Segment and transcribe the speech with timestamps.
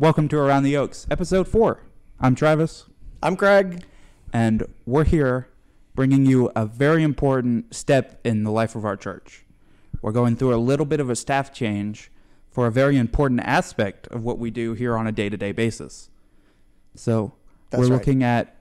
[0.00, 1.82] Welcome to Around the Oaks, episode four.
[2.18, 2.86] I'm Travis,
[3.22, 3.84] I'm Craig.
[4.32, 5.48] and we're here
[5.94, 9.44] bringing you a very important step in the life of our church.
[10.00, 12.10] We're going through a little bit of a staff change
[12.50, 15.52] for a very important aspect of what we do here on a day to day
[15.52, 16.08] basis.
[16.94, 17.34] So,
[17.68, 17.98] That's we're right.
[17.98, 18.56] looking at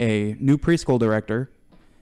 [0.00, 1.50] a new preschool director,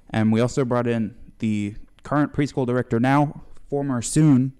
[0.08, 1.74] and we also brought in the
[2.04, 4.52] current preschool director now, former soon,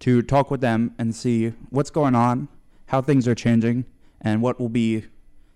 [0.00, 2.48] to talk with them and see what's going on,
[2.92, 3.86] how things are changing,
[4.20, 5.02] and what will be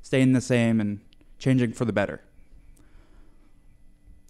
[0.00, 1.00] staying the same and
[1.38, 2.22] changing for the better.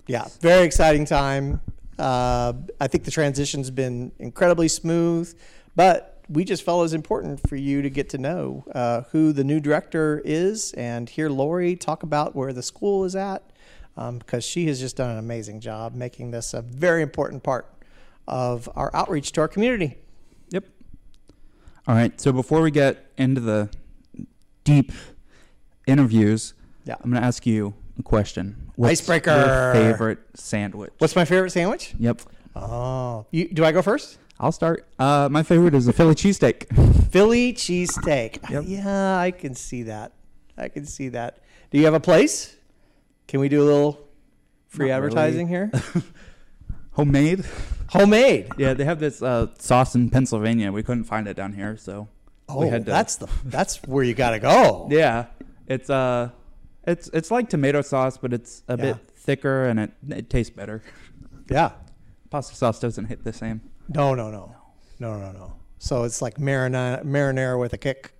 [0.08, 1.60] Yeah, very exciting time.
[2.00, 5.32] Uh, I think the transition's been incredibly smooth,
[5.76, 9.32] but we just felt it was important for you to get to know uh, who
[9.32, 13.44] the new director is and hear Laurie talk about where the school is at,
[13.96, 17.72] um, because she has just done an amazing job making this a very important part
[18.26, 19.96] of our outreach to our community.
[21.86, 22.18] All right.
[22.20, 23.68] So before we get into the
[24.64, 24.92] deep
[25.86, 26.54] interviews,
[26.84, 26.94] Yeah.
[27.02, 28.70] I'm going to ask you a question.
[28.82, 29.30] Icebreaker.
[29.30, 30.92] your favorite sandwich?
[30.98, 31.94] What's my favorite sandwich?
[31.98, 32.22] Yep.
[32.54, 34.18] Oh, you, do I go first?
[34.38, 34.86] I'll start.
[34.98, 36.66] Uh, my favorite is a Philly cheesesteak.
[37.10, 38.50] Philly cheesesteak.
[38.50, 38.64] Yep.
[38.66, 40.12] Yeah, I can see that.
[40.58, 41.38] I can see that.
[41.70, 42.56] Do you have a place?
[43.28, 44.06] Can we do a little
[44.68, 45.70] free Not advertising here?
[46.96, 47.44] Homemade.
[47.90, 48.48] Homemade.
[48.58, 50.72] Yeah, they have this uh, sauce in Pennsylvania.
[50.72, 52.08] We couldn't find it down here, so
[52.48, 52.90] Oh, we had to.
[52.90, 54.88] that's the that's where you got to go.
[54.90, 55.26] yeah.
[55.66, 56.30] It's uh,
[56.86, 58.84] it's it's like tomato sauce, but it's a Yeah.
[58.94, 60.82] bit thicker and it it tastes better.
[61.50, 61.72] Yeah.
[62.30, 63.60] Pasta sauce doesn't hit the same.
[63.88, 64.54] No, no, no,
[64.98, 65.52] no, no, no.
[65.78, 68.12] So it's like marinara, marinara with a kick,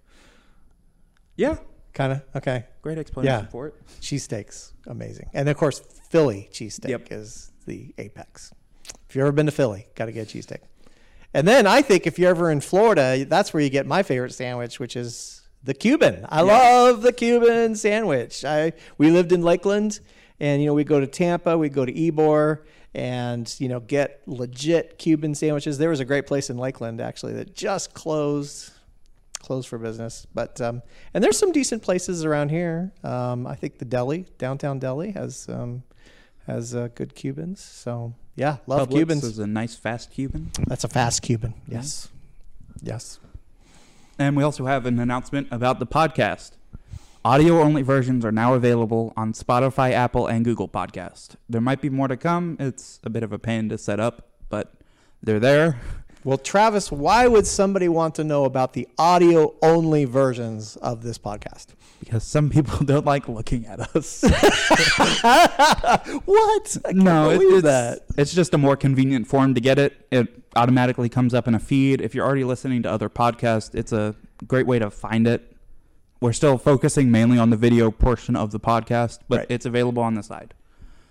[1.37, 1.57] Yeah.
[1.93, 2.23] kind of.
[2.37, 2.67] Okay.
[2.83, 3.51] Great explanation Yeah.
[3.51, 3.75] for it.
[4.01, 5.29] Cheesesteaks, amazing.
[5.33, 7.09] And of course, Philly cheesesteak Yep.
[7.11, 8.53] is the apex.
[9.09, 10.59] If you've ever been to Philly, got to get a cheesesteak.
[11.35, 14.33] And then I think if you're ever in Florida, that's where you get my favorite
[14.33, 16.25] sandwich, which is the Cuban.
[16.29, 16.43] I Yeah.
[16.43, 18.45] love the Cuban sandwich.
[18.45, 20.01] I we lived in Lakeland,
[20.41, 22.61] and you know we go to Tampa, we go to Ybor,
[22.95, 25.77] and you know get legit Cuban sandwiches.
[25.79, 28.71] There was a great place in Lakeland actually that just closed
[29.41, 30.27] closed for business.
[30.35, 32.93] But um, and there's some decent places around here.
[33.05, 35.83] Um, I think the deli, downtown deli, has um,
[36.47, 37.61] has uh, good Cubans.
[37.61, 39.25] So yeah, love Publix Cubans.
[39.25, 40.51] is a nice fast Cuban.
[40.67, 41.55] That's a fast Cuban.
[41.69, 42.09] Yes,
[42.83, 43.19] yes.
[44.19, 46.53] And we also have an announcement about the podcast.
[47.25, 51.35] Audio only versions are now available on Spotify, Apple, and Google Podcast.
[51.49, 52.57] There might be more to come.
[52.61, 54.73] It's a bit of a pain to set up, but
[55.23, 55.81] they're there.
[56.27, 61.19] Well, Travis, why would somebody want to know about the audio only versions of this
[61.19, 61.67] podcast?
[62.01, 64.23] Because some people don't like looking at us.
[64.23, 64.33] what?
[66.85, 68.01] I can't no, it- it's, that.
[68.19, 70.05] it's just a more convenient form to get it.
[70.11, 72.01] It automatically comes up in a feed.
[72.01, 74.17] If you're already listening to other podcasts, it's a
[74.49, 75.55] great way to find it.
[76.21, 79.47] We're still focusing mainly on the video portion of the podcast, but Right.
[79.49, 80.55] it's available on the side.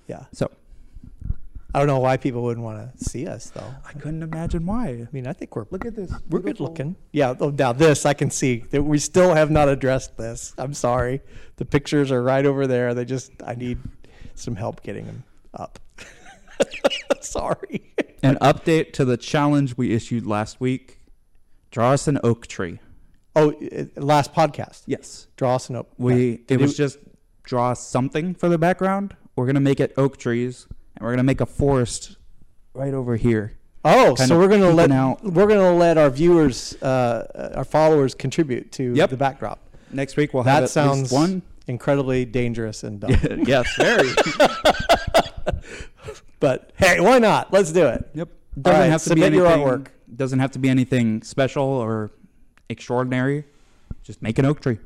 [0.07, 0.25] Yeah.
[0.33, 0.51] So
[1.75, 3.73] I don't know why people wouldn't want to see us though.
[3.85, 4.87] I couldn't imagine why.
[4.87, 6.09] I mean, I think we're Look at this.
[6.29, 6.95] We're good beautiful- looking.
[7.11, 7.33] Yeah.
[7.37, 10.53] Oh, now this I can see that we still have not addressed this.
[10.57, 11.19] I'm sorry.
[11.57, 12.93] The pictures are right over there.
[12.93, 13.79] They just I need
[14.35, 15.79] some help getting them up.
[17.19, 17.93] sorry.
[18.23, 21.01] An update to the challenge we issued last week.
[21.71, 22.79] Draw us an oak tree.
[23.35, 24.83] Oh, it, last podcast.
[24.85, 25.27] Yes.
[25.35, 25.89] Draw us an oak.
[25.97, 26.37] We yeah.
[26.47, 26.99] it was you- just
[27.43, 29.13] draw something for the background.
[29.35, 32.17] We're gonna make it oak trees, and we're gonna make a forest
[32.73, 33.53] right over here.
[33.83, 35.23] Oh, so we're gonna let out.
[35.23, 39.09] we're gonna let our viewers, uh, our followers, contribute to Yep.
[39.11, 39.59] the backdrop.
[39.91, 41.41] Next week we'll have That at sounds least one.
[41.67, 43.11] incredibly dangerous and dumb.
[43.45, 44.09] yes, very.
[46.39, 47.53] but hey, why not?
[47.53, 48.09] Let's do it.
[48.13, 48.29] yep.
[48.59, 49.39] Doesn't right, have to be anything.
[49.45, 49.87] your artwork.
[50.15, 52.11] Doesn't have to be anything special or
[52.69, 53.43] extraordinary.
[54.03, 54.77] Just make an oak tree.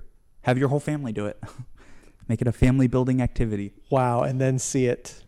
[0.41, 1.41] Have your whole family do it.
[2.27, 3.73] make it a family building activity.
[3.91, 5.23] Wow, and then see it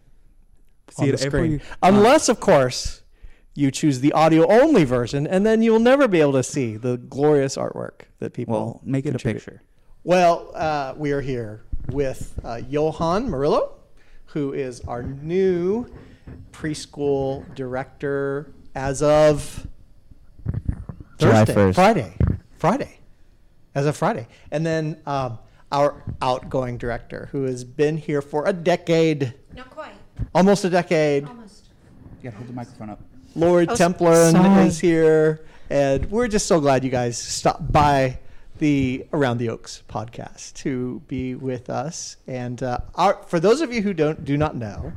[0.91, 1.62] See on it the every- screen.
[1.84, 3.02] Unless, of course,
[3.53, 6.97] you choose the audio only version, and then you'll never be able to see the
[6.97, 8.53] glorious artwork that people.
[8.53, 9.61] Well, make it a picture.
[10.03, 13.76] Well, uh, we are here with uh, Yohan Murillo,
[14.28, 15.85] who is our new
[16.52, 19.67] preschool director as of
[21.17, 21.76] July Thursday, 1st.
[21.76, 22.14] Friday,
[22.58, 22.99] Friday,
[23.76, 25.38] as of Friday, and then um,
[25.72, 29.93] our outgoing director, who has been here for a decade, Not quite.
[30.33, 31.25] Almost a decade.
[31.28, 31.66] Almost.
[32.22, 32.99] You gotta hold the microphone up.
[33.35, 34.67] Laurie Oh, s- Templin sorry.
[34.67, 38.19] is here, and we're just so glad you guys stopped by
[38.59, 42.17] the Around the Oaks podcast to be with us.
[42.28, 44.93] And uh, our, for those of you who don't do not know,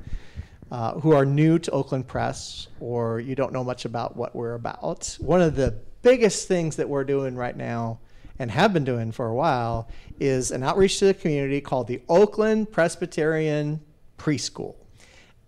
[0.70, 4.54] uh, who are new to Oakland Press or you don't know much about what we're
[4.54, 7.98] about, one of the biggest things that we're doing right now
[8.38, 9.88] and have been doing for a while
[10.20, 13.80] is an outreach to the community called the Oakland Presbyterian
[14.18, 14.74] Preschool.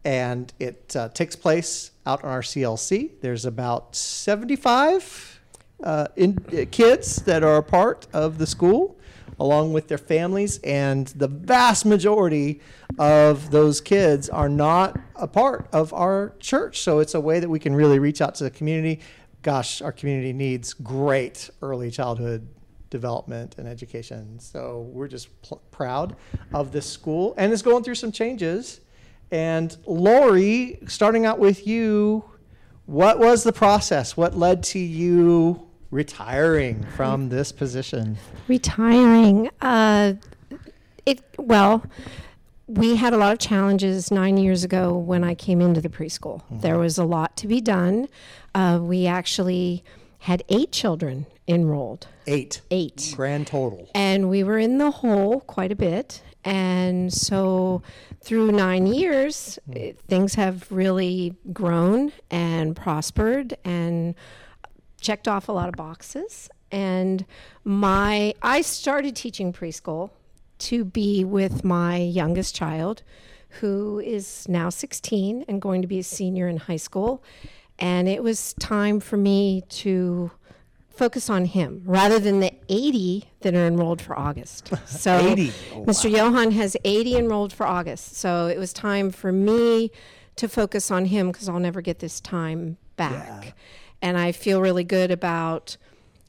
[0.07, 3.11] And it uh, takes place out on our CLC.
[3.23, 5.41] There's about 75
[5.83, 8.97] uh, in, uh, kids that are a part of the school
[9.41, 10.59] along with their families.
[10.59, 12.61] And the vast majority
[13.01, 16.83] of those kids are not a part of our church.
[16.83, 19.01] So it's a way that we can really reach out to the community.
[19.43, 22.47] Gosh, our community needs great early childhood
[22.91, 24.39] development and education.
[24.39, 26.15] So we're just pl- proud
[26.55, 28.83] of this school and it's going through some changes.
[29.31, 32.25] And Laurie, starting out with you,
[32.87, 34.17] what was the process?
[34.17, 38.17] What led to you retiring from this position?
[38.49, 39.51] Retiring.
[39.61, 40.15] Uh,
[41.05, 41.85] it well,
[42.67, 46.43] we had a lot of challenges nine years ago when I came into the preschool.
[46.51, 48.09] There was a lot to be done.
[48.55, 49.85] Uh, we actually
[50.21, 52.09] had eight children enrolled.
[52.27, 52.61] Eight.
[52.71, 53.13] Eight.
[53.15, 53.89] Grand total.
[53.95, 56.23] And we were in the hole quite a bit.
[56.47, 57.83] And so
[58.23, 64.15] through nine years, eh, things have really grown and prospered and
[65.01, 66.49] checked off a lot of boxes.
[66.71, 67.27] And
[67.65, 70.11] my, I started teaching preschool
[70.59, 73.03] to be with my youngest child,
[73.61, 77.25] who is now 16 and going to be a senior in high school.
[77.81, 80.31] And it was time for me to
[80.97, 84.73] focus on him rather than the 80 that are enrolled for August.
[84.87, 85.53] So 80?
[85.75, 86.11] Oh, Mr.
[86.11, 88.17] Yohan has 80 enrolled for August.
[88.17, 89.91] So it was time for me
[90.37, 93.45] to focus on him because I'll never get this time back.
[93.45, 93.53] Yeah.
[94.03, 95.77] And I feel really good about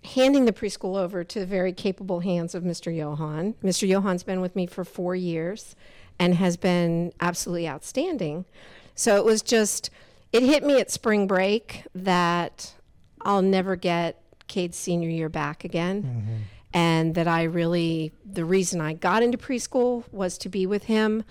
[0.04, 2.96] handing the preschool over to the very capable hands of Mr.
[2.96, 3.56] Yohan.
[3.64, 3.88] Mr.
[3.88, 5.76] Yohan's been with me for four years
[6.20, 8.46] and has been absolutely outstanding.
[8.96, 9.90] So it was just,
[10.32, 12.74] it hit me at spring break that
[13.22, 16.48] I'll never get Cade's senior year back again.
[16.74, 21.24] And that I really, the reason I got into preschool was to be with him.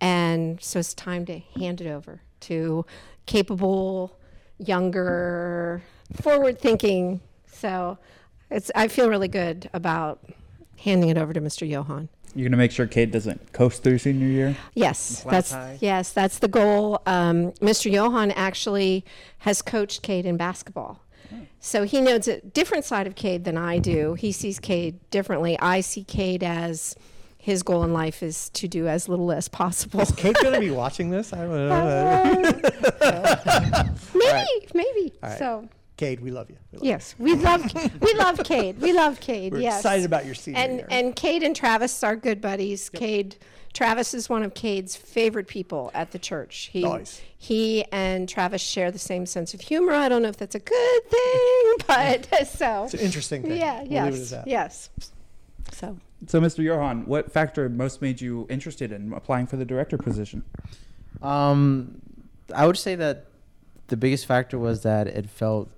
[0.00, 2.84] And so it's time to hand it over to
[3.26, 4.18] capable,
[4.58, 5.82] younger,
[6.20, 7.20] forward thinking.
[7.50, 7.98] So
[8.50, 10.24] it's, I feel really good about
[10.78, 11.68] handing it over to Mr.
[11.68, 12.08] Yohan.
[12.34, 14.56] You're gonna make sure Cade doesn't coast through senior year.
[14.74, 15.76] Yes, that's tie?
[15.80, 17.02] yes, that's the goal.
[17.04, 17.92] Um, Mr.
[17.92, 19.04] Yohan actually
[19.38, 21.02] has coached Cade in basketball,
[21.64, 24.14] so he knows a different side of Cade than I do.
[24.14, 25.56] He sees Cade differently.
[25.60, 26.96] I see Cade as
[27.38, 30.00] his goal in life is to do as little as possible.
[30.00, 31.32] Is Cade going to be watching this?
[31.32, 32.42] I don't know.
[34.14, 35.12] maybe, maybe.
[35.22, 35.38] All right.
[35.38, 36.56] So Cade, we love you.
[36.72, 38.80] We love yes, we love we love Cade.
[38.80, 39.52] We love Cade.
[39.52, 39.58] you.
[39.58, 40.86] We're yes, excited about your senior and year.
[40.90, 42.90] and Cade and Travis are good buddies.
[42.90, 43.36] Cade,
[43.74, 46.68] Travis is one of Cade's favorite people at the church.
[46.72, 47.22] He Nice.
[47.38, 49.92] he and Travis share the same sense of humor.
[49.94, 53.56] I don't know if that's a good thing, but so it's an interesting thing.
[53.56, 54.46] yeah, We'll yes, leave it as that.
[54.46, 54.90] yes.
[55.72, 55.96] So
[56.26, 56.62] So, Mr.
[56.62, 60.44] Yohan, what factor most made you interested in applying for the director position?
[61.22, 62.02] Um,
[62.54, 63.26] I would say that
[63.88, 65.70] the biggest factor was that it felt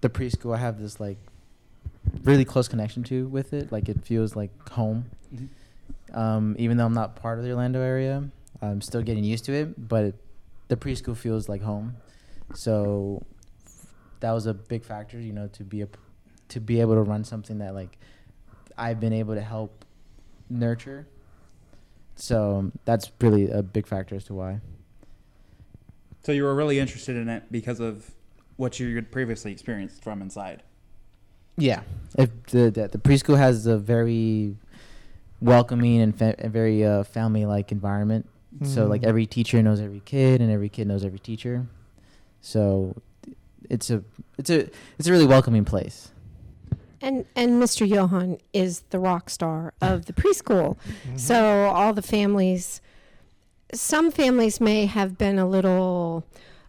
[0.00, 0.54] the preschool.
[0.54, 1.18] I have this like
[2.22, 3.72] really close connection to with it.
[3.72, 5.06] Like it feels like home.
[6.12, 8.28] Um, even though I'm not part of the Orlando area,
[8.60, 9.88] I'm still getting used to it.
[9.88, 10.14] But
[10.68, 11.96] the preschool feels like home.
[12.54, 13.24] So
[14.20, 15.88] that was a big factor, you know, to be a
[16.48, 17.98] to be able to run something that like
[18.76, 19.84] I've been able to help
[20.48, 21.06] nurture.
[22.16, 24.60] So that's really a big factor as to why.
[26.24, 28.12] So you were really interested in it because of
[28.56, 30.62] what you had previously experienced from inside.
[31.56, 31.82] Yeah,
[32.16, 34.56] if the the, the preschool has a very
[35.42, 38.26] welcoming and fa- a very uh, family-like environment.
[38.64, 39.06] So like Mm.
[39.08, 41.66] every teacher knows every kid, and every kid knows every teacher.
[42.42, 42.94] So
[43.70, 44.02] it's a
[44.38, 44.68] it's a
[44.98, 46.10] it's a really welcoming place.
[47.00, 47.88] and and Mr.
[47.88, 50.76] Yohan is the rock star of the preschool.
[51.16, 52.80] So all the families,
[53.72, 56.24] some families may have been a little,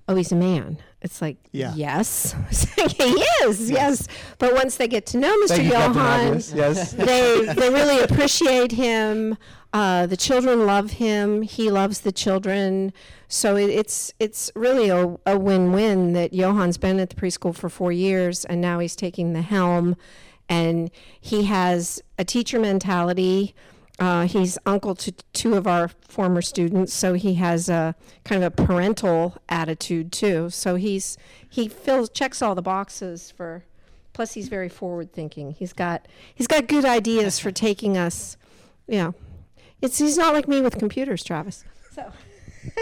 [0.07, 0.77] oh, he's a man.
[1.03, 1.73] It's like, Yeah.
[1.75, 2.33] yes,
[2.97, 4.07] he is, yes.
[4.39, 5.57] But once they get to know Mr.
[5.57, 6.55] Thank Yohan.
[6.55, 6.93] Yes.
[7.09, 9.37] they they really appreciate him.
[9.73, 11.41] Uh, the children love him.
[11.41, 12.93] He loves the children.
[13.27, 17.67] So it, it's it's really a, a win-win that Yohan's been at the preschool for
[17.69, 19.95] four years and now he's taking the helm,
[20.47, 23.53] and he has a teacher mentality.
[23.99, 28.53] Uh, he's uncle to two of our former students, so he has a kind of
[28.53, 30.49] a parental attitude too.
[30.49, 33.63] So he's he fills checks all the boxes for
[34.13, 35.51] Plus, he's very forward thinking.
[35.51, 38.37] He's got he's got good ideas for taking us.
[38.87, 39.11] Yeah,
[39.81, 41.65] it's he's not like me with computers, Travis.
[41.91, 42.11] So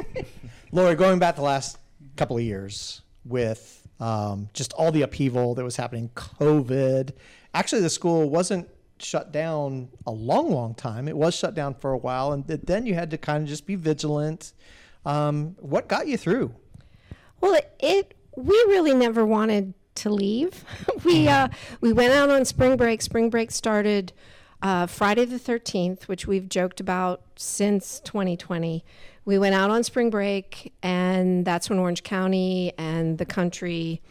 [0.72, 1.78] Laurie, going back the last
[2.18, 7.14] couple of years with um, just all the upheaval that was happening, COVID.
[7.54, 8.68] Actually, the school wasn't
[9.04, 11.08] shut down a long, long time.
[11.08, 13.66] It was shut down for a while, and then you had to kind of just
[13.66, 14.54] be vigilant.
[15.06, 16.54] Um, what got you through?
[17.40, 20.64] Well, it, we really never wanted to leave.
[21.04, 21.48] we uh,
[21.82, 23.02] we went out on spring break.
[23.02, 24.14] Spring break started
[24.62, 28.86] uh, Friday the 13th, which we've joked about since 2020.
[29.26, 34.02] We went out on spring break, and that's when Orange County and the country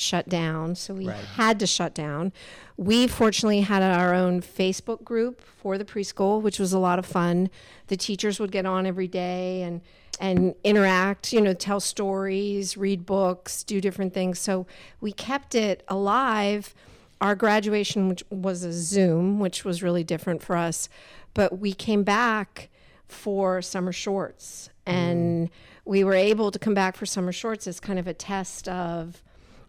[0.00, 0.74] shut down.
[0.74, 2.32] So we had to shut down.
[2.76, 7.04] We fortunately had our own Facebook group for the preschool, which was a lot of
[7.04, 7.50] fun.
[7.88, 9.82] The teachers would get on every day and
[10.18, 14.38] and interact, you know, tell stories, read books, do different things.
[14.38, 14.66] So
[15.00, 16.74] we kept it alive.
[17.22, 20.88] Our graduation which was a Zoom, which was really different for us,
[21.32, 22.70] but we came back
[23.08, 24.92] for summer shorts mm.
[24.92, 25.50] and
[25.84, 29.22] we were able to come back for summer shorts as kind of a test of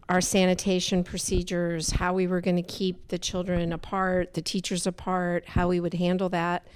[0.08, 5.46] our sanitation procedures, how we were going to keep the children apart, the teachers apart,
[5.48, 6.66] how we would handle that.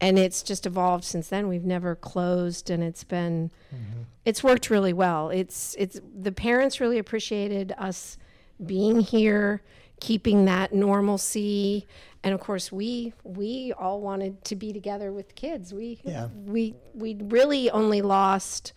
[0.00, 1.48] And it's just evolved since then.
[1.48, 4.02] We've never closed and it's been mm-hmm.
[4.24, 5.30] it's worked really well.
[5.30, 8.18] It's it's the parents really appreciated us
[8.64, 9.62] being here,
[10.00, 11.86] keeping that normalcy.
[12.24, 15.72] And of course we we all wanted to be together with kids.
[15.72, 16.28] We Yeah.
[16.44, 18.72] we we really only lost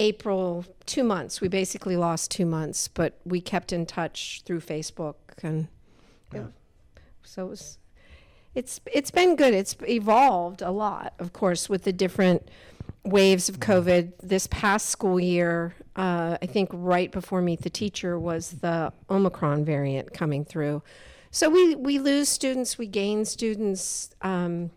[0.00, 1.40] April, two months.
[1.42, 5.68] We basically lost two months, but we kept in touch through Facebook, and
[6.32, 6.42] it-
[7.22, 7.78] so it was.
[8.54, 9.54] It's it's been good.
[9.54, 12.48] It's evolved a lot, of course, with the different
[13.04, 14.12] waves of COVID.
[14.22, 19.64] This past school year, uh, I think right before Meet the Teacher was the Omicron
[19.64, 20.82] variant coming through.
[21.30, 24.70] So we we lose students, we gain students, um,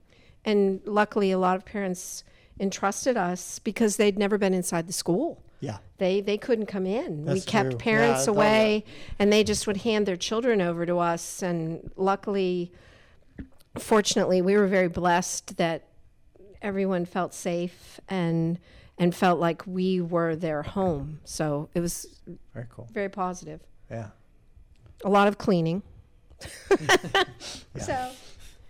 [0.45, 2.23] and luckily, a lot of parents
[2.59, 5.43] entrusted us because they'd never been inside the school.
[5.59, 5.77] Yeah.
[5.97, 7.25] They they couldn't come in.
[7.25, 7.77] we kept true.
[7.79, 8.83] parents Yeah, away,
[9.17, 11.41] and they just would hand their children over to us.
[11.41, 12.71] And luckily,
[13.77, 15.87] fortunately, we were very blessed that
[16.61, 18.59] everyone felt safe and
[18.97, 21.19] and felt like we were their home.
[21.23, 22.19] So it was
[22.53, 22.87] Very cool.
[22.91, 23.61] very positive.
[23.89, 24.09] Yeah.
[25.05, 25.81] A lot of cleaning.
[27.79, 28.11] So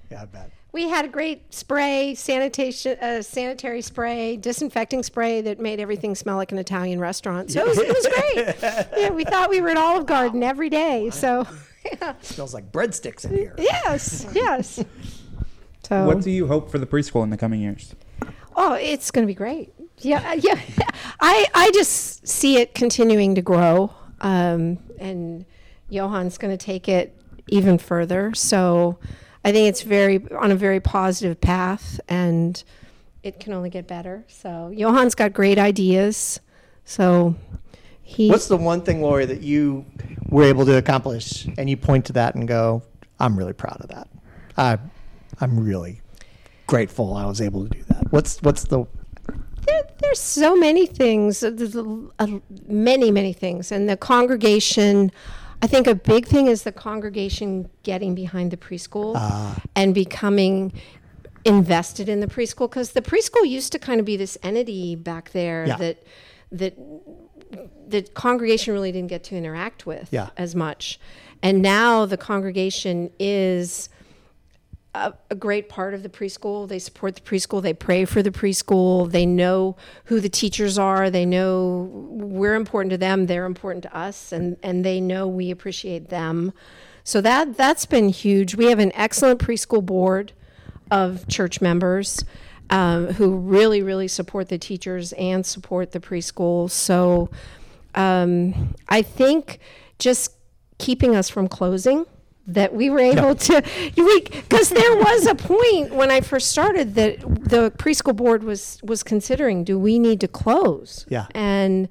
[0.09, 0.51] Yeah, I bet.
[0.73, 6.35] We had a great spray, sanitation, uh, sanitary spray, disinfecting spray that made everything smell
[6.35, 7.51] like an Italian restaurant.
[7.51, 8.87] So it was, it was great.
[8.97, 11.11] Yeah, we thought we were at Olive Garden every day.
[11.11, 11.45] So
[12.21, 13.55] smells like breadsticks in here.
[13.57, 14.83] yes, yes.
[15.85, 17.93] So What do you hope for the preschool in the coming years?
[18.55, 19.73] Oh, it's going to be great.
[19.97, 20.57] Yeah, uh, yeah.
[21.19, 25.43] I I just see it continuing to grow, um, and
[25.91, 27.13] Yohan's going to take it
[27.49, 28.33] even further.
[28.33, 28.97] So
[29.43, 32.63] I think it's very on a very positive path, and
[33.23, 34.23] it can only get better.
[34.27, 36.39] So Yohan's got great ideas.
[36.85, 37.35] So
[38.01, 39.85] he What's the one thing, Laurie, that you
[40.29, 42.83] were able to accomplish, and you point to that and go,
[43.19, 44.07] "I'm really proud of that.
[44.57, 44.77] I,
[45.41, 46.01] I'm really
[46.67, 48.85] grateful I was able to do that." What's what's the
[49.65, 51.75] there, there's so many things, there's
[52.67, 53.71] many, many things.
[53.71, 55.11] And the congregation,
[55.63, 59.57] I think a big thing is the congregation getting behind the preschool ah.
[59.77, 60.73] and becoming
[61.45, 65.31] invested in the preschool because the preschool used to kind of be this entity back
[65.31, 65.77] there Yeah.
[65.77, 66.03] that
[66.51, 66.77] that
[67.87, 70.29] the congregation really didn't get to interact with Yeah.
[70.35, 70.99] as much.
[71.41, 73.87] And now the congregation is
[74.95, 76.67] a, a great part of the preschool.
[76.67, 77.61] They support the preschool.
[77.61, 79.11] They pray for the preschool.
[79.11, 81.09] They know who the teachers are.
[81.09, 83.25] They know we're important to them.
[83.25, 86.53] They're important to us, and and they know we appreciate them.
[87.03, 88.55] So that that's been huge.
[88.55, 90.33] We have an excellent preschool board
[90.91, 92.23] of church members
[92.69, 96.69] um, who really really support the teachers and support the preschool.
[96.69, 97.29] So
[97.95, 99.59] um, I think
[99.99, 100.35] just
[100.77, 102.05] keeping us from closing
[102.45, 103.61] that we were able to
[103.95, 109.01] because there was a point when I first started that the preschool board was was
[109.03, 111.27] considering do we need to close Yeah.
[111.33, 111.87] and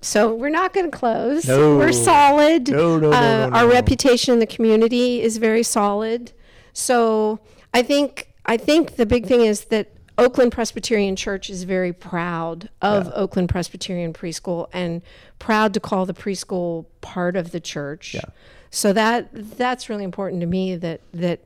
[0.00, 1.76] so we're not going to close No.
[1.76, 3.72] we're solid No, no, no, uh, no, our no.
[3.72, 6.32] reputation in the community is very solid
[6.72, 7.40] so
[7.74, 12.68] I think I think the big thing is that Oakland Presbyterian Church is very proud
[12.82, 15.02] of Oakland Presbyterian Preschool and
[15.38, 18.14] proud to call the preschool part of the church.
[18.14, 18.20] Yeah.
[18.70, 21.40] So that that's really important to me that that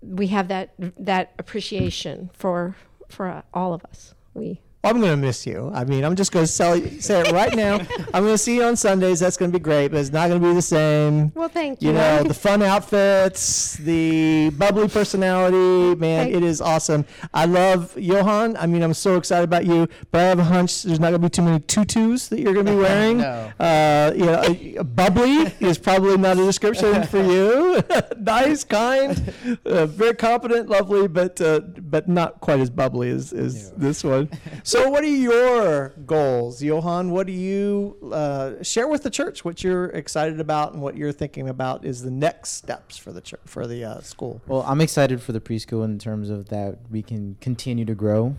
[0.00, 2.76] we have that that appreciation for
[3.08, 4.14] for all of us.
[4.34, 5.72] We I'm going to miss you.
[5.74, 6.78] I mean, I'm just going to say
[7.20, 7.74] it right now.
[8.14, 9.18] I'm going to see you on Sundays.
[9.18, 11.32] That's going to be great, but it's not going to be the same.
[11.34, 11.88] Well, thank you.
[11.88, 17.04] You know, the fun outfits, the bubbly personality, man, Thank- it is awesome.
[17.34, 18.56] I love Yohan.
[18.58, 21.22] I mean, I'm so excited about you, but I have a hunch there's not going
[21.22, 23.18] to be too many tutus that you're going to be wearing.
[23.18, 23.52] No.
[23.58, 27.82] Uh, you know, uh, bubbly is probably not a description for you.
[28.20, 29.34] nice, kind,
[29.66, 34.30] uh, very competent, lovely, but uh, but not quite as bubbly as, as this one.
[34.68, 37.08] So, what are your goals, Yohan?
[37.08, 39.42] What do you uh, share with the church?
[39.42, 43.22] What you're excited about and what you're thinking about is the next steps for the
[43.22, 44.42] church, for the uh, school.
[44.46, 48.36] Well, I'm excited for the preschool in terms of that we can continue to grow.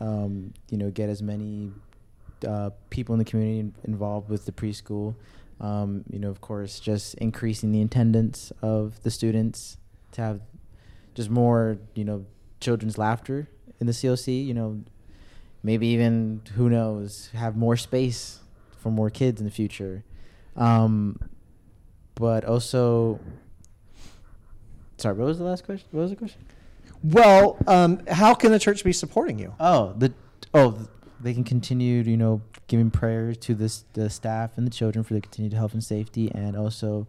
[0.00, 1.70] Um, you know, get as many
[2.44, 5.14] uh, people in the community involved with the preschool.
[5.60, 9.76] Um, you know, of course, just increasing the attendance of the students
[10.10, 10.40] to have
[11.14, 12.26] just more, you know,
[12.58, 14.44] children's laughter in the CLC.
[14.44, 14.82] You know,
[15.62, 18.40] maybe even who knows, have more space
[18.78, 20.04] for more kids in the future.
[20.56, 21.20] Um,
[22.14, 23.20] but also,
[24.96, 25.88] sorry, what was the last question?
[25.92, 26.44] What was the question?
[27.02, 29.54] Well, um, how can the church be supporting you?
[29.60, 30.12] Oh, the
[30.52, 30.88] oh, th-
[31.20, 35.14] they can continue, you know, giving prayers to this the staff and the children for
[35.14, 37.06] the continued health and safety, and also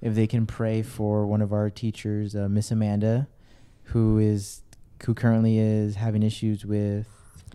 [0.00, 3.28] if they can pray for one of our teachers, uh, Miss Amanda,
[3.84, 4.62] who is
[5.04, 7.06] who currently is having issues with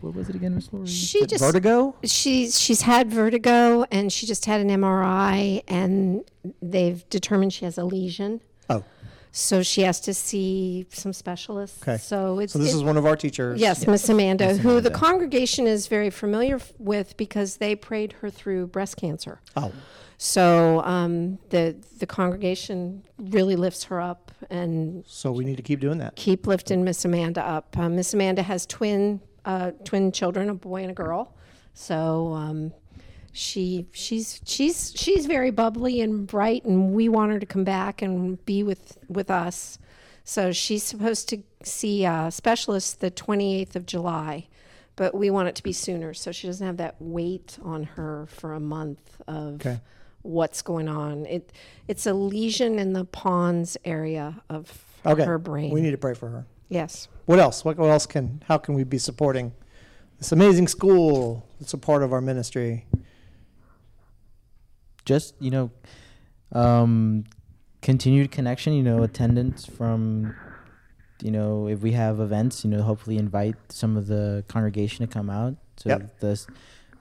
[0.05, 0.87] what was it again, Miss Laurie?
[0.87, 1.95] She just Vertigo?
[2.03, 6.23] she's she's had vertigo and she just had an MRI and
[6.61, 8.41] they've determined she has a lesion.
[8.69, 8.83] Oh,
[9.31, 11.81] So she has to see some specialists.
[11.81, 11.97] Okay.
[11.97, 13.59] So it's so this it- is one of our teachers.
[13.59, 18.13] Yes, Miss Amanda, Miss who the congregation is very familiar f- with because they prayed
[18.21, 19.41] her through breast cancer.
[19.57, 19.71] Oh,
[20.17, 25.79] So um, the the congregation really lifts her up and so we need to keep
[25.79, 26.15] doing that.
[26.15, 27.75] keep lifting Miss Amanda up.
[27.77, 31.33] Uh, Miss Amanda has twin uh, twin children, a boy and a girl.
[31.73, 32.73] So um,
[33.31, 38.01] she she's she's she's very bubbly and bright, and we want her to come back
[38.01, 39.77] and be with with us.
[40.23, 44.47] So she's supposed to see a specialist the 28th of July,
[44.95, 48.25] but we want it to be sooner so she doesn't have that weight on her
[48.29, 49.79] for a month of Okay.
[50.23, 51.25] what's going on.
[51.27, 51.51] It
[51.87, 55.23] it's a lesion in the pons area of Okay.
[55.25, 55.69] her brain.
[55.71, 56.45] We need to pray for her.
[56.69, 57.07] Yes.
[57.25, 57.65] What else?
[57.65, 58.43] What, what else can?
[58.47, 59.53] How can we be supporting
[60.19, 61.45] this amazing school?
[61.59, 62.85] It's a part of our ministry.
[65.05, 65.69] just you know
[66.53, 67.23] um
[67.81, 70.33] continued connection you know attendance from
[71.21, 75.11] you know if we have events you know hopefully invite some of the congregation to
[75.11, 76.19] come out so Yep.
[76.19, 76.45] the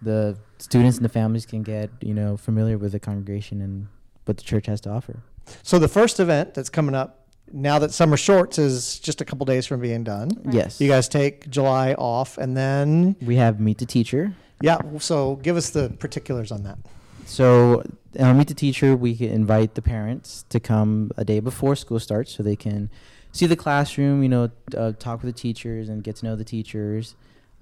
[0.03, 3.88] the students and the families can get you know familiar with the congregation and
[4.27, 5.22] what the church has to offer
[5.62, 9.46] So the first event that's coming up now that summer shorts is just a couple
[9.46, 10.30] days from being done.
[10.50, 14.78] yes You guys take July off, and then we have meet the teacher yeah.
[14.98, 16.78] So give us the particulars on that.
[17.26, 17.85] So,
[18.18, 18.96] uh, meet the teacher.
[18.96, 22.90] We can invite the parents to come a day before school starts, so they can
[23.33, 24.22] see the classroom.
[24.22, 27.14] You know, uh, talk with the teachers and get to know the teachers,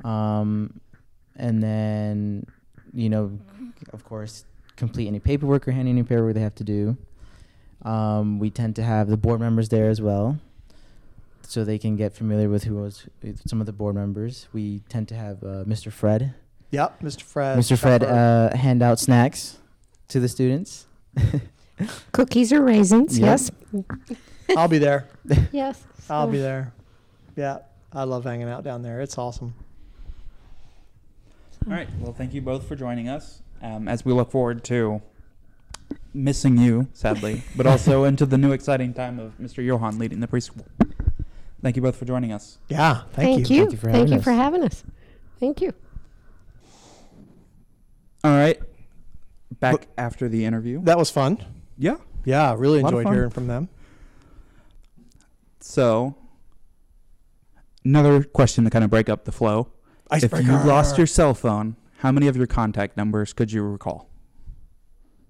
[0.04, 0.80] um,
[1.36, 2.46] and then,
[2.92, 3.38] you know,
[3.92, 4.44] of course,
[4.76, 6.96] complete any paperwork or hand any paperwork they have to do.
[7.84, 10.38] Um, we tend to have the board members there as well,
[11.42, 14.46] so they can get familiar with who was with some of the board members.
[14.52, 15.92] We tend to have uh, Mr.
[15.92, 16.34] Fred.
[16.70, 17.22] Yep, Mr.
[17.22, 17.58] Fred.
[17.58, 17.78] Mr.
[17.78, 19.58] Fred uh, hand out snacks
[20.08, 20.86] to the students.
[22.12, 23.18] Cookies or raisins?
[23.18, 23.26] Yep.
[23.26, 23.50] Yes.
[24.56, 25.08] I'll be there.
[25.52, 25.82] Yes.
[26.10, 26.72] I'll be there.
[27.36, 27.58] Yeah,
[27.92, 29.00] I love hanging out down there.
[29.00, 29.54] It's awesome.
[31.66, 31.88] All right.
[32.00, 33.40] Well, thank you both for joining us.
[33.62, 35.00] Um, as we look forward to
[36.14, 39.64] missing you, sadly, but also into the new exciting time of Mr.
[39.64, 40.66] Yohan leading the preschool.
[41.62, 42.58] Thank you both for joining us.
[42.68, 43.58] Yeah, thank, Thank you.
[43.58, 44.24] Thank you for Thank having you us.
[44.24, 44.84] for having us.
[45.38, 45.72] Thank you.
[48.24, 48.60] All right.
[49.60, 50.80] Back after the interview.
[50.82, 51.44] That was fun.
[51.78, 51.96] Yeah.
[52.24, 53.68] Yeah, really enjoyed hearing from them.
[55.60, 56.14] So,
[57.84, 59.68] another question to kind of break up the flow.
[60.12, 64.08] If you lost your cell phone, how many of your contact numbers could you recall?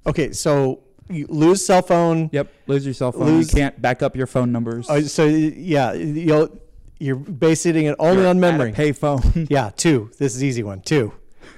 [0.06, 2.30] Okay, so you lose cell phone.
[2.32, 2.52] Yep.
[2.66, 3.26] Lose your cell phone.
[3.26, 4.86] Lose- You can't back up your phone numbers.
[4.88, 6.58] Oh, so yeah, you'll
[6.98, 8.72] you're basing it only You're on at a memory.
[8.72, 9.46] Pay phone.
[9.50, 10.10] Yeah, two.
[10.18, 10.80] This is easy one.
[10.82, 11.12] Two.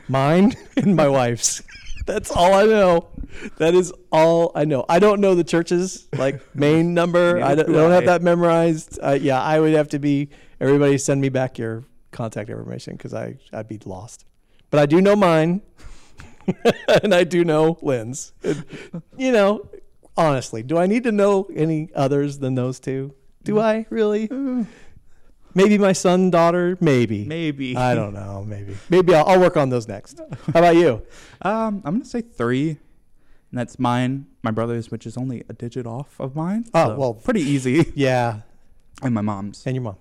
[0.09, 1.63] Mine and my wife's.
[2.07, 3.09] That's all I know.
[3.57, 4.85] That is all I know.
[4.91, 7.43] I don't know the church's like main number.
[7.43, 8.99] I don't, do don't have that memorized.
[9.03, 10.29] Uh, yeah, I would have to be.
[10.61, 14.27] Everybody send me back your contact information because I I'd be lost.
[14.71, 15.63] But I do know mine,
[17.03, 18.33] and I do know Lynn's.
[18.43, 18.65] And,
[19.17, 19.69] you know,
[20.17, 23.15] honestly, do I need to know any others than those two?
[23.43, 24.29] Do I really?
[25.55, 27.25] Maybe my son, daughter, maybe.
[27.25, 27.77] Maybe.
[27.77, 28.45] I don't know.
[28.47, 28.77] Maybe.
[28.91, 30.19] Maybe I'll, I'll work on those next.
[30.53, 31.03] How about you?
[31.43, 32.79] Um, I'm gonna say three, and
[33.53, 36.65] that's mine, my brother's, which is only a digit off of mine.
[36.75, 37.15] Oh, so well.
[37.15, 37.93] pretty easy.
[37.95, 38.41] Yeah,
[39.03, 39.65] and my mom's.
[39.67, 39.97] and your mom.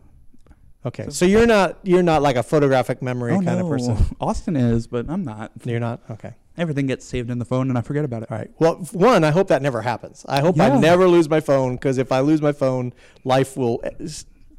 [0.86, 3.98] Okay, so you're not you're not like a photographic memory oh kind no, of person.
[4.19, 5.52] Austin is, but I'm not.
[5.63, 6.02] You're not.
[6.10, 6.34] Okay.
[6.58, 8.32] Everything gets saved in the phone, and I forget about it.
[8.32, 8.52] All right.
[8.60, 10.24] Well, one, I hope that never happens.
[10.30, 12.93] I hope I never lose my phone because if I lose my phone,
[13.24, 14.08] life will uh,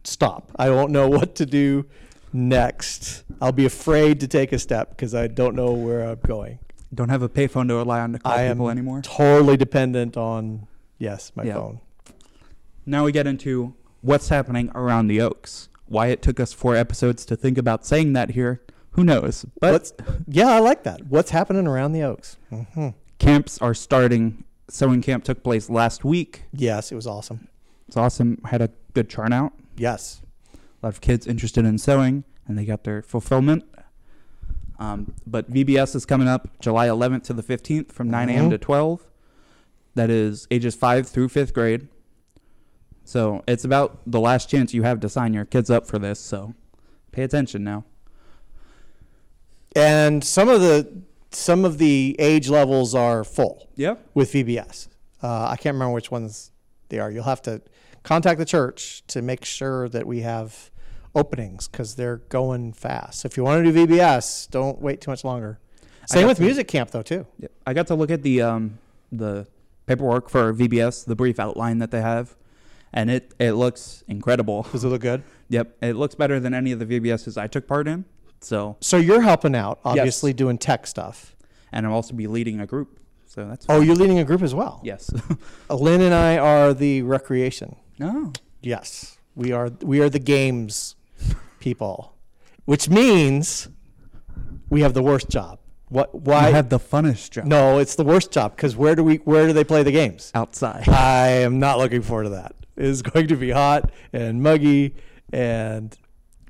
[0.03, 0.51] stop.
[0.57, 1.87] I won't know what to do
[2.33, 3.25] next.
[3.41, 6.59] I'll be afraid to take a step because I don't know where I'm going.
[6.93, 9.03] Don't have a payphone to rely on to call I am people anymore.
[9.03, 10.67] totally dependent on
[10.99, 11.55] yes, my Yeah.
[11.55, 11.81] phone.
[12.87, 15.69] Now we get into what's happening around the Oaks.
[15.87, 19.45] Why it took us four episodes to think about saying that here, who knows?
[19.61, 19.93] But What's,
[20.27, 21.07] yeah, I like that.
[21.07, 22.37] What's happening around the Oaks?
[22.51, 24.45] hmm camps are starting.
[24.69, 26.45] Sewing camp took place last week.
[26.53, 27.49] Yes, it was awesome.
[27.87, 28.41] It's awesome.
[28.47, 29.53] Had a good turnout.
[29.77, 30.21] Yes.
[30.55, 33.65] A lot of kids interested in sewing, and they got their fulfillment.
[34.79, 38.47] Um, but VBS is coming up July 11th to the 15th from 9 a.m.
[38.47, 38.51] Mhm.
[38.51, 39.07] to 12.
[39.95, 41.89] That is ages 5 through 5th grade.
[43.05, 46.19] So it's about the last chance you have to sign your kids up for this.
[46.19, 46.55] So
[47.13, 47.85] pay attention now.
[49.77, 53.69] And some of the some of the age levels are full.
[53.77, 54.07] Yep.
[54.15, 54.89] with VBS.
[55.23, 56.53] Uh, I can't remember which ones
[56.91, 57.11] they are.
[57.11, 57.61] You'll have to
[58.03, 60.71] contact the church to make sure that we have
[61.15, 63.25] openings because they're going fast.
[63.25, 65.59] If you want to do VBS, don't wait too much longer.
[66.07, 67.27] Same with to- music camp though too.
[67.67, 68.79] I got to look at the um,
[69.11, 69.47] the
[69.87, 72.37] paperwork for VBS, the brief outline that they have,
[72.95, 74.63] and it it looks incredible.
[74.73, 75.23] Does it look good?
[75.51, 78.07] Yep, it looks better than any of the VBSs I took part in.
[78.41, 81.37] So, So you're helping out, obviously doing tech stuff.
[81.73, 82.99] and I'll also be leading a group.
[83.27, 84.81] So that's Oh, you're leading a group as well.
[84.85, 85.11] yes.
[85.71, 87.77] Lynn and I are the recreation.
[87.99, 88.33] no.
[88.63, 89.69] Yes, we are.
[89.83, 90.97] We are the games
[91.61, 92.15] people,
[92.65, 93.69] which means
[94.71, 95.59] we have the worst job.
[95.95, 96.13] What?
[96.13, 96.47] Why?
[96.49, 99.47] I have the funnest job No, it's the worst job because where do we where
[99.47, 100.33] do they play the games?
[100.35, 100.89] outside.
[100.89, 102.57] I am not looking forward to that.
[102.77, 104.97] It is going to be hot and muggy,
[105.33, 105.97] and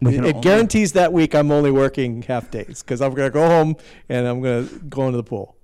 [0.00, 3.46] it, it guarantees that week I'm only working half days because I'm going to go
[3.46, 3.76] home
[4.09, 5.57] and I'm going to go into the pool.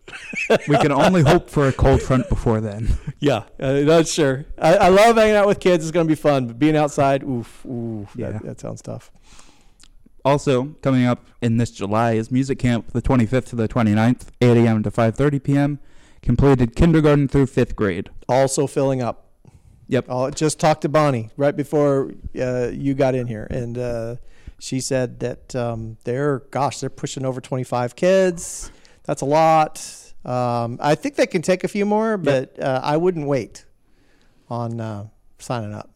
[0.69, 2.99] we can only hope for a cold front before then.
[3.19, 4.45] Yeah, uh, not sure.
[4.59, 5.85] I, I love hanging out with kids.
[5.85, 8.33] It's going to be fun, but being outside, oof, oof, Yeah.
[8.33, 9.11] that, that sounds tough.
[10.25, 14.57] Also, coming up in this July is music camp, the 25th to the 29th, 8
[14.59, 14.83] a.m.
[14.83, 15.79] to 5:30 p.m.
[16.23, 18.11] Completed kindergarten through fifth grade.
[18.29, 19.27] Also filling up.
[19.89, 20.07] Yep.
[20.09, 24.17] Oh, just talked to Bonnie right before uh, you got in here, and uh,
[24.61, 28.71] she said that um, they're, gosh, they're pushing over 25 kids.
[29.05, 29.79] That's a lot.
[30.25, 33.65] Um, I think they can take a few more, but uh, I wouldn't wait
[34.51, 35.07] on uh,
[35.39, 35.91] signing up.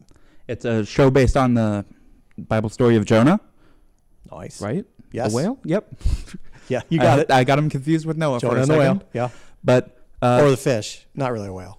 [0.47, 1.85] It's a show based on the
[2.37, 3.39] Bible story of Jonah,
[4.31, 4.61] Nice.
[4.61, 4.85] right?
[5.11, 5.31] Yes.
[5.31, 5.59] The whale.
[5.63, 5.87] Yep.
[6.67, 7.31] Yeah, you got I, it.
[7.31, 8.79] I got him confused with Noah Jonah for a second.
[8.79, 9.03] whale.
[9.13, 9.29] Yeah.
[9.63, 11.05] But uh, or the fish.
[11.13, 11.77] Not really a whale.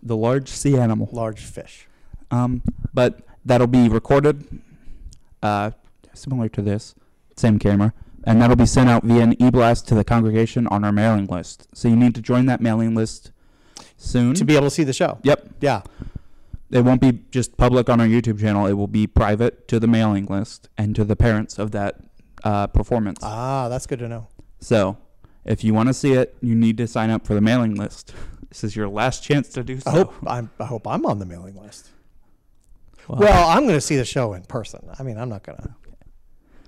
[0.00, 1.08] the large sea animal.
[1.10, 1.88] Large fish.
[2.30, 2.62] Um,
[2.94, 4.46] but that'll be recorded,
[5.42, 5.72] uh,
[6.14, 6.94] similar to this,
[7.34, 10.92] same camera, and that'll be sent out via an e-blast to the congregation on our
[10.92, 11.66] mailing list.
[11.74, 13.32] So you need to join that mailing list
[13.96, 14.34] soon.
[14.34, 15.18] To be able to see the show.
[15.24, 15.82] yep, Yeah.
[16.70, 18.66] It won't be just public on our YouTube channel.
[18.66, 21.96] It will be private to the mailing list and to the parents of that
[22.44, 23.20] uh, performance.
[23.22, 24.28] Ah, that's good to know.
[24.60, 24.96] So
[25.44, 28.12] if you want to see it, you need to sign up for the mailing list.
[28.50, 29.88] This is your last chance to do so.
[29.88, 31.88] I hope I'm, I hope I'm on the mailing list.
[33.06, 34.88] Well, I'm going to see the show in person.
[34.98, 35.72] I mean, I'm not going to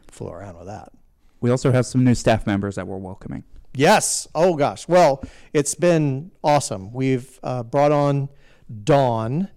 [0.08, 0.92] fool around with that.
[1.40, 3.42] we also have some new staff members that we're welcoming.
[3.74, 4.28] Yes.
[4.32, 4.86] Oh gosh.
[4.86, 6.92] Well, it's been awesome.
[6.92, 8.28] We've uh, brought on
[8.84, 9.48] Dawn,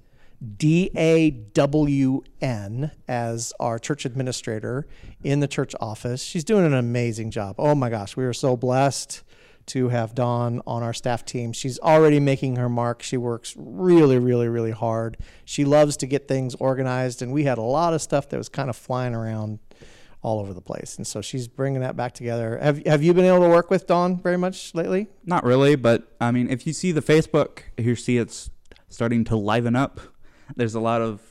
[0.57, 4.87] D A W N, as our church administrator
[5.23, 6.23] in the church office.
[6.23, 7.55] She's doing an amazing job.
[7.57, 9.23] Oh my gosh, we are so blessed
[9.67, 11.51] to have Dawn on our staff team.
[11.51, 13.01] She's already making her mark.
[13.01, 15.17] She works really, really, really hard.
[15.43, 18.49] She loves to get things organized, and we had a lot of stuff that was
[18.49, 19.59] kind of flying around
[20.21, 20.97] all over the place.
[20.97, 22.59] And so she's bringing that back together.
[22.61, 25.07] Have Have you been able to work with Dawn very much lately?
[25.23, 28.49] Not really, but I mean, if you see the Facebook, you see it's
[28.89, 29.99] starting to liven up.
[30.55, 31.21] There's a lot of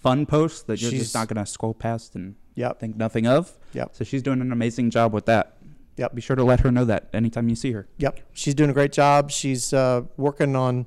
[0.00, 2.80] fun posts that you're She's- just not going to scroll past and Yep.
[2.80, 3.52] think nothing of.
[3.72, 3.90] Yep.
[3.94, 5.56] So she's doing an amazing job with that.
[5.96, 6.14] Yep.
[6.14, 7.88] Be sure to let her know that anytime you see her.
[7.98, 8.20] Yep.
[8.32, 9.30] She's doing a great job.
[9.30, 10.86] She's uh, working on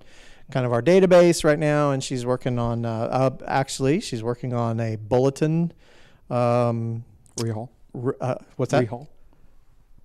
[0.51, 4.54] kind of our database right now, and she's working on uh, uh, actually she's working
[4.54, 5.71] on a bulletin.
[6.30, 7.04] Um,
[7.38, 7.69] Rehaul.
[7.93, 8.86] re- uh, what's that?
[8.88, 9.08] Rehaul.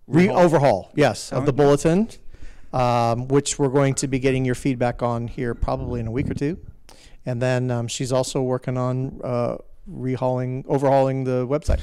[0.09, 1.57] Re- overhaul, yes, of the Oh.
[1.57, 2.09] bulletin,
[2.73, 6.31] um, which we're going to be getting your feedback on here probably in a week
[6.31, 6.59] or two.
[7.27, 9.57] And then um, she's also working on uh,
[9.91, 11.81] rehauling, overhauling the website.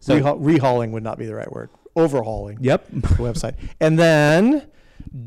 [0.00, 1.70] So- Reha- rehauling would not be the right word.
[1.94, 2.86] Overhauling Yep.
[2.90, 3.54] the website.
[3.80, 4.68] And then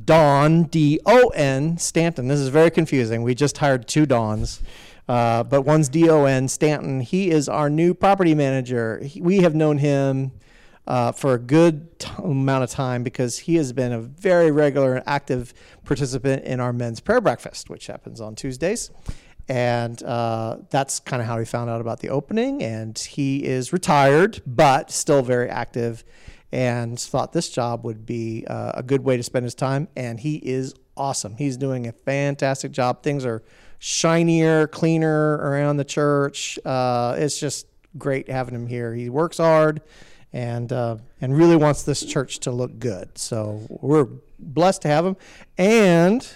[0.06, 2.28] Don D O N Stanton.
[2.28, 3.24] This is very confusing.
[3.24, 4.62] We just hired two Dons,
[5.08, 7.00] uh, but one's D O N Stanton.
[7.02, 9.00] He is our new property manager.
[9.04, 10.32] He, we have known him
[10.90, 14.96] uh, for a good t- amount of time because he has been a very regular
[14.96, 15.54] and active
[15.86, 18.90] participant in our men's prayer breakfast, which happens on Tuesdays.
[19.48, 22.64] And uh, that's kind of how he found out about the opening.
[22.64, 26.04] And he is retired, but still very active
[26.52, 29.88] and thought this job would be uh, a good way to spend his time.
[29.96, 31.36] And he is awesome.
[31.36, 33.04] He's doing a fantastic job.
[33.04, 33.44] Things are
[33.78, 36.58] shinier, cleaner around the church.
[36.66, 38.96] Uh, it's just great having him here.
[38.96, 39.82] He works hard
[40.34, 43.18] and uh, and really wants this church to look good.
[43.18, 45.18] So we're blessed to have him.
[45.58, 46.28] And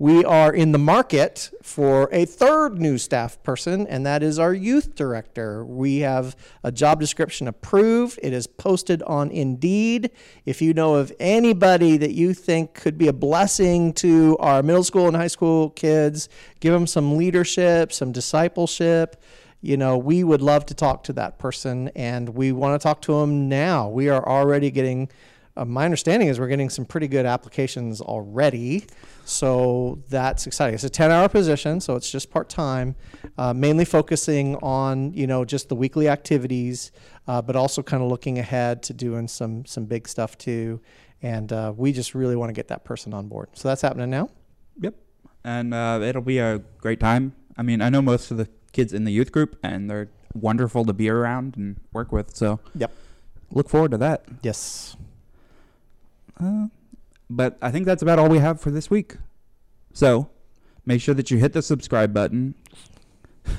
[0.00, 4.54] we are in the market for a third new staff person, and that is our
[4.54, 5.64] youth director.
[5.64, 8.20] We have a job description approved.
[8.22, 10.12] It is posted on Indeed.
[10.46, 14.84] If you know of anybody that you think could be a blessing to our middle
[14.84, 16.28] school and high school kids,
[16.60, 19.20] give them some leadership, some discipleship.
[19.60, 23.02] You know, we would love to talk to that person, and we want to talk
[23.02, 23.88] to them now.
[23.88, 25.08] We are already getting
[25.58, 28.86] uh, my understanding is we're getting some pretty good applications already.
[29.24, 30.74] So that's exciting.
[30.74, 32.94] It's a 10 hour position, so it's just part time,
[33.36, 36.92] uh, mainly focusing on, you know, just the weekly activities,
[37.26, 40.80] uh, but also kind of looking ahead to doing some, some big stuff too.
[41.22, 43.48] And uh, we just really want to get that person on board.
[43.54, 44.30] So that's happening now.
[44.78, 44.94] Yep.
[45.42, 47.34] And uh, it'll be a great time.
[47.56, 50.84] I mean, I know most of the kids in the youth group, and they're wonderful
[50.84, 52.36] to be around and work with.
[52.36, 52.92] So, Yep.
[53.50, 54.24] look forward to that.
[54.40, 54.96] Yes.
[56.38, 56.68] Uh,
[57.28, 59.16] but I think that's about all we have for this week.
[59.92, 60.30] So,
[60.86, 62.54] make sure that you hit the subscribe button.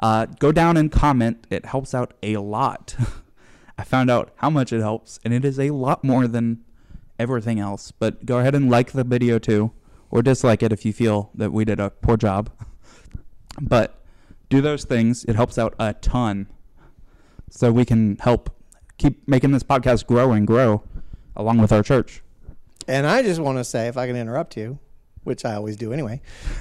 [0.00, 1.46] Uh, go down and comment.
[1.48, 2.96] It helps out a lot.
[3.78, 6.64] I found out how much it helps, and it is a lot more than
[7.20, 7.92] everything else.
[7.92, 9.70] But go ahead and like the video too,
[10.10, 12.50] or dislike it if you feel that we did a poor job.
[13.60, 14.01] But
[14.52, 15.24] do those things.
[15.24, 16.46] It helps out a ton.
[17.50, 18.50] So we can help
[18.98, 20.82] keep making this podcast grow and grow
[21.34, 22.22] along with our church.
[22.86, 24.78] And I just want to say, if I can interrupt you,
[25.24, 26.20] which I always do anyway,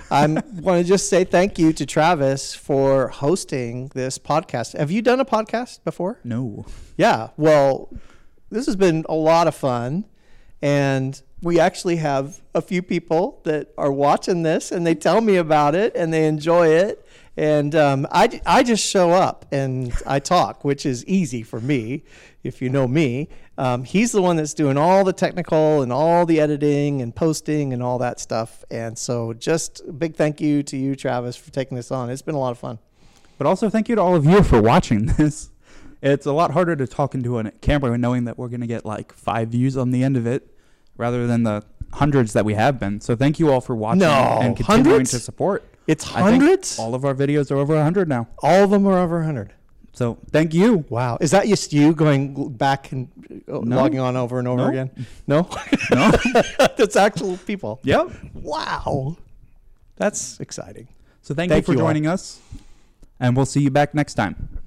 [0.10, 4.78] I want to just say thank you to Travis for hosting this podcast.
[4.78, 6.20] Have you done a podcast before?
[6.24, 6.66] No.
[6.96, 7.30] Yeah.
[7.38, 7.90] Well,
[8.50, 10.06] this has been a lot of fun.
[10.62, 15.38] And we actually have a few people that are watching this and they tell me
[15.38, 17.01] about it and they enjoy it.
[17.38, 22.04] And um, I, I just show up and I talk, which is easy for me,
[22.44, 23.30] if you know me.
[23.58, 27.74] Um, he's the one that's doing all the technical and all the editing and posting
[27.74, 28.66] and all that stuff.
[28.70, 32.10] And so, just a big thank you to you, Travis, for taking this on.
[32.10, 32.80] It's been a lot of fun.
[33.38, 35.52] But also thank you to all of you for watching this.
[36.02, 38.86] It's a lot harder to talk into a camera knowing that we're going to get
[38.86, 40.48] like five views on the end of it
[40.98, 41.64] rather than the
[41.94, 43.00] hundreds that we have been.
[43.02, 45.12] So thank you all for watching No, and continuing hundreds?
[45.12, 45.64] to support.
[45.88, 46.78] It's I think hundreds?
[46.80, 48.28] all of our videos are over 100 now.
[48.44, 49.54] all of them are over 100.
[49.94, 50.86] So thank you.
[50.90, 51.18] Wow.
[51.20, 53.10] Is that just you going back and
[53.52, 53.76] uh, No.
[53.78, 54.68] logging on over and over No.
[54.70, 55.06] again?
[55.28, 55.50] No?
[55.92, 56.12] No?
[56.78, 57.80] That's actual people.
[57.84, 58.08] yep.
[58.34, 59.18] Wow.
[59.98, 60.88] That's exciting.
[61.22, 61.88] So thank, Thank you for you all.
[61.88, 62.40] joining us.
[63.20, 64.61] And we'll see you back next time.